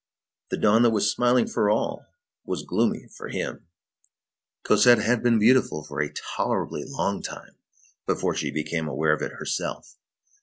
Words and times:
The 0.49 0.57
dawn 0.57 0.81
that 0.81 0.89
was 0.89 1.11
smiling 1.13 1.45
for 1.45 1.69
all 1.69 2.07
was 2.43 2.63
gloomy 2.63 3.07
for 3.15 3.27
him. 3.27 3.67
Cosette 4.63 4.97
had 4.97 5.21
been 5.21 5.37
beautiful 5.37 5.83
for 5.83 6.01
a 6.01 6.11
tolerably 6.11 6.83
long 6.87 7.21
time 7.21 7.55
before 8.07 8.33
she 8.33 8.49
became 8.49 8.87
aware 8.87 9.13
of 9.13 9.21
it 9.21 9.33
herself. 9.33 9.97